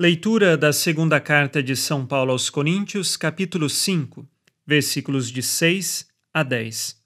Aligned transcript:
Leitura 0.00 0.56
da 0.56 0.72
segunda 0.72 1.18
carta 1.18 1.60
de 1.60 1.74
São 1.74 2.06
Paulo 2.06 2.30
aos 2.30 2.48
Coríntios, 2.48 3.16
capítulo 3.16 3.68
5, 3.68 4.24
versículos 4.64 5.28
de 5.28 5.42
6 5.42 6.06
a 6.32 6.44
10. 6.44 6.96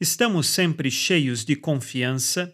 Estamos 0.00 0.48
sempre 0.48 0.90
cheios 0.90 1.44
de 1.44 1.54
confiança 1.54 2.52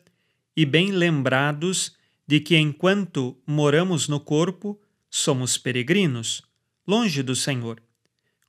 e 0.55 0.67
bem 0.67 0.91
lembrados 0.91 1.97
de 2.27 2.41
que 2.41 2.59
enquanto 2.59 3.39
moramos 3.47 4.07
no 4.07 4.21
corpo, 4.21 4.79
somos 5.09 5.57
peregrinos, 5.57 6.43
longe 6.87 7.23
do 7.23 7.35
Senhor. 7.35 7.83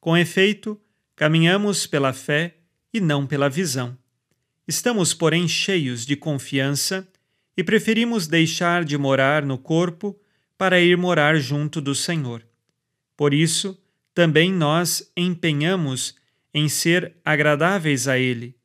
Com 0.02 0.18
efeito, 0.18 0.78
caminhamos 1.16 1.88
pela 1.88 2.12
fé 2.12 2.58
e 2.94 3.00
não 3.00 3.26
pela 3.26 3.50
visão. 3.50 3.98
Estamos, 4.68 5.14
porém, 5.14 5.48
cheios 5.48 6.06
de 6.06 6.18
confiança 6.18 7.08
e 7.56 7.64
preferimos 7.64 8.28
deixar 8.28 8.84
de 8.84 8.98
morar 8.98 9.46
no 9.46 9.58
corpo 9.58 10.20
para 10.58 10.80
ir 10.80 10.98
morar 10.98 11.38
junto 11.38 11.82
do 11.82 11.94
Senhor. 11.94 12.46
Por 13.18 13.34
isso, 13.34 13.78
também 14.14 14.52
nós 14.52 15.12
empenhamos 15.16 16.16
em 16.54 16.70
ser 16.70 17.16
agradáveis 17.24 18.08
a 18.08 18.18
Ele, 18.18 18.56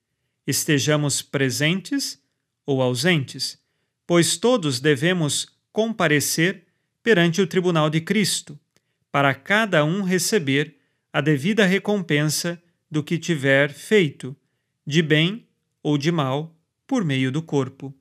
estejamos 0.46 1.22
presentes 1.22 2.22
ou 2.64 2.80
ausentes, 2.80 3.58
pois 4.06 4.36
todos 4.36 4.78
devemos 4.78 5.48
comparecer 5.72 6.66
perante 7.02 7.40
o 7.40 7.46
tribunal 7.46 7.90
de 7.90 8.00
Cristo, 8.00 8.58
para 9.10 9.34
cada 9.34 9.84
um 9.84 10.02
receber 10.02 10.76
a 11.12 11.20
devida 11.20 11.66
recompensa 11.66 12.62
do 12.88 13.02
que 13.02 13.18
tiver 13.18 13.72
feito, 13.72 14.36
de 14.86 15.02
bem 15.02 15.48
ou 15.82 15.98
de 15.98 16.12
mal, 16.12 16.56
por 16.86 17.04
meio 17.04 17.32
do 17.32 17.42
corpo. 17.42 17.94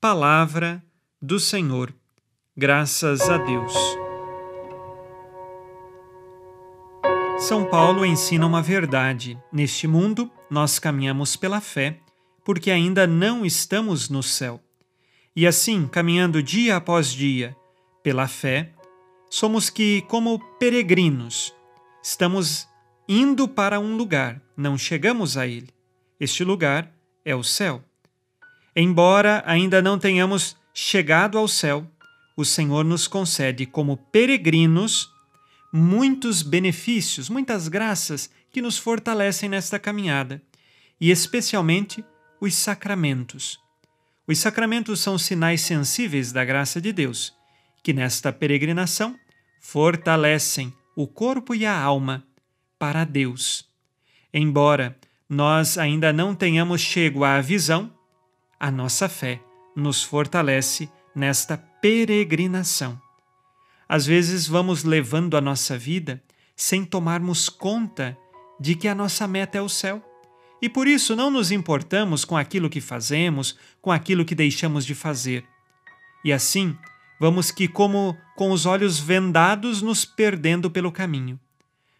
Palavra 0.00 0.82
do 1.20 1.38
Senhor. 1.38 1.94
Graças 2.62 3.22
a 3.22 3.38
Deus. 3.38 3.72
São 7.38 7.64
Paulo 7.64 8.04
ensina 8.04 8.46
uma 8.46 8.60
verdade. 8.60 9.38
Neste 9.50 9.86
mundo, 9.86 10.30
nós 10.50 10.78
caminhamos 10.78 11.36
pela 11.36 11.58
fé, 11.62 12.00
porque 12.44 12.70
ainda 12.70 13.06
não 13.06 13.46
estamos 13.46 14.10
no 14.10 14.22
céu. 14.22 14.60
E 15.34 15.46
assim, 15.46 15.88
caminhando 15.88 16.42
dia 16.42 16.76
após 16.76 17.10
dia 17.10 17.56
pela 18.02 18.28
fé, 18.28 18.74
somos 19.30 19.70
que, 19.70 20.02
como 20.02 20.38
peregrinos, 20.58 21.54
estamos 22.02 22.68
indo 23.08 23.48
para 23.48 23.80
um 23.80 23.96
lugar, 23.96 24.38
não 24.54 24.76
chegamos 24.76 25.38
a 25.38 25.46
ele. 25.46 25.70
Este 26.20 26.44
lugar 26.44 26.92
é 27.24 27.34
o 27.34 27.42
céu. 27.42 27.82
Embora 28.76 29.42
ainda 29.46 29.80
não 29.80 29.98
tenhamos 29.98 30.58
chegado 30.74 31.38
ao 31.38 31.48
céu, 31.48 31.90
o 32.40 32.44
Senhor 32.44 32.84
nos 32.84 33.06
concede 33.06 33.66
como 33.66 33.96
peregrinos 33.96 35.12
muitos 35.70 36.42
benefícios, 36.42 37.28
muitas 37.28 37.68
graças 37.68 38.30
que 38.50 38.62
nos 38.62 38.78
fortalecem 38.78 39.48
nesta 39.48 39.78
caminhada, 39.78 40.42
e 40.98 41.10
especialmente 41.10 42.04
os 42.40 42.54
sacramentos. 42.54 43.60
Os 44.26 44.38
sacramentos 44.38 45.00
são 45.00 45.18
sinais 45.18 45.60
sensíveis 45.60 46.32
da 46.32 46.44
graça 46.44 46.80
de 46.80 46.92
Deus, 46.92 47.34
que 47.82 47.92
nesta 47.92 48.32
peregrinação 48.32 49.16
fortalecem 49.60 50.72
o 50.96 51.06
corpo 51.06 51.54
e 51.54 51.66
a 51.66 51.78
alma 51.78 52.24
para 52.78 53.04
Deus. 53.04 53.68
Embora 54.32 54.98
nós 55.28 55.76
ainda 55.76 56.12
não 56.12 56.34
tenhamos 56.34 56.80
chego 56.80 57.22
à 57.22 57.40
visão, 57.40 57.92
a 58.58 58.70
nossa 58.70 59.08
fé 59.08 59.40
nos 59.76 60.02
fortalece 60.02 60.90
nesta 61.14 61.56
peregrinação. 61.56 63.00
Às 63.88 64.06
vezes 64.06 64.46
vamos 64.46 64.84
levando 64.84 65.36
a 65.36 65.40
nossa 65.40 65.76
vida 65.76 66.22
sem 66.54 66.84
tomarmos 66.84 67.48
conta 67.48 68.16
de 68.60 68.74
que 68.74 68.86
a 68.86 68.94
nossa 68.94 69.26
meta 69.26 69.58
é 69.58 69.62
o 69.62 69.68
céu. 69.68 70.04
E 70.62 70.68
por 70.68 70.86
isso 70.86 71.16
não 71.16 71.30
nos 71.30 71.50
importamos 71.50 72.24
com 72.24 72.36
aquilo 72.36 72.68
que 72.68 72.80
fazemos, 72.80 73.56
com 73.80 73.90
aquilo 73.90 74.24
que 74.24 74.34
deixamos 74.34 74.84
de 74.84 74.94
fazer. 74.94 75.44
E 76.22 76.32
assim, 76.32 76.76
vamos 77.18 77.50
que, 77.50 77.66
como 77.66 78.16
com 78.36 78.50
os 78.50 78.66
olhos 78.66 78.98
vendados, 78.98 79.80
nos 79.80 80.04
perdendo 80.04 80.70
pelo 80.70 80.92
caminho. 80.92 81.40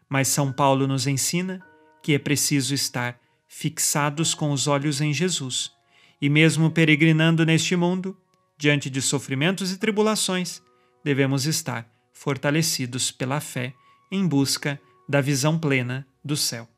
Mas 0.09 0.29
São 0.29 0.53
Paulo 0.53 0.87
nos 0.87 1.07
ensina 1.07 1.65
que 2.03 2.15
é 2.15 2.19
preciso 2.19 2.75
estar 2.75 3.19
fixados 3.49 4.35
com 4.35 4.53
os 4.53 4.67
olhos 4.67 5.01
em 5.01 5.13
Jesus. 5.13 5.73
E 6.21 6.29
mesmo 6.29 6.71
peregrinando 6.71 7.47
neste 7.47 7.75
mundo, 7.75 8.17
diante 8.61 8.91
de 8.91 9.01
sofrimentos 9.01 9.73
e 9.73 9.79
tribulações, 9.79 10.63
devemos 11.03 11.47
estar 11.47 11.91
fortalecidos 12.13 13.11
pela 13.11 13.41
fé 13.41 13.73
em 14.13 14.29
busca 14.29 14.79
da 15.09 15.23
visão 15.23 15.59
plena 15.59 16.07
do 16.23 16.37
céu. 16.37 16.69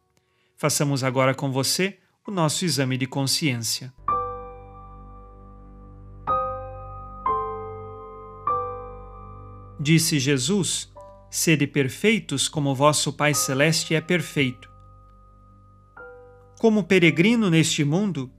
Façamos 0.56 1.02
agora 1.02 1.34
com 1.34 1.50
você 1.50 1.98
o 2.24 2.30
nosso 2.30 2.64
exame 2.64 2.96
de 2.96 3.04
consciência. 3.04 3.92
Disse 9.80 10.20
Jesus: 10.20 10.88
Sede 11.28 11.66
perfeitos 11.66 12.48
como 12.48 12.76
vosso 12.76 13.12
Pai 13.12 13.34
Celeste 13.34 13.92
é 13.96 14.00
perfeito. 14.00 14.70
Como 16.60 16.84
peregrino 16.84 17.50
neste 17.50 17.82
mundo, 17.82 18.30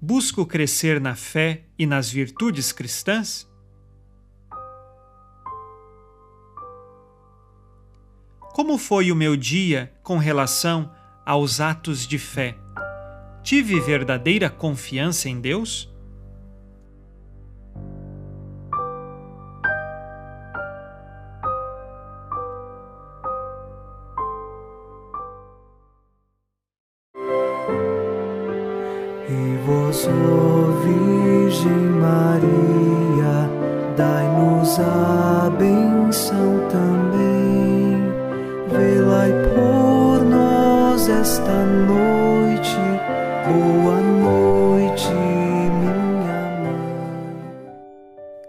busco 0.00 0.44
crescer 0.44 1.00
na 1.00 1.14
fé 1.14 1.64
e 1.78 1.86
nas 1.86 2.10
virtudes 2.10 2.72
cristãs? 2.72 3.48
Como 8.52 8.78
foi 8.78 9.12
o 9.12 9.16
meu 9.16 9.36
dia 9.36 9.92
com 10.02 10.16
relação 10.16 10.90
aos 11.24 11.60
atos 11.60 12.06
de 12.06 12.18
fé? 12.18 12.56
Tive 13.42 13.78
verdadeira 13.80 14.48
confiança 14.48 15.28
em 15.28 15.40
Deus? 15.40 15.94